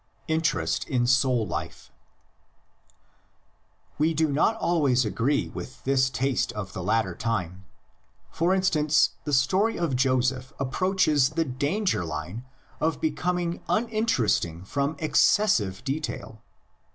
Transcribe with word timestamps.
INTEREST 0.27 0.87
IN 0.89 1.05
SOUL 1.05 1.45
LIFE. 1.45 1.91
We 3.99 4.15
do 4.15 4.29
not 4.31 4.55
always 4.55 5.05
agree 5.05 5.49
with 5.49 5.83
this 5.83 6.09
taste 6.09 6.51
of 6.53 6.73
the 6.73 6.81
later 6.81 7.13
time; 7.13 7.65
for 8.31 8.51
instance, 8.55 9.11
the 9.25 9.31
story 9.31 9.77
of 9.77 9.95
Joseph 9.95 10.53
approaches 10.59 11.29
the 11.29 11.45
danger 11.45 12.03
line 12.03 12.43
of 12.79 12.99
becoming 12.99 13.61
uninteresting 13.69 14.63
from 14.63 14.95
excessive 14.97 15.83
detail. 15.83 16.41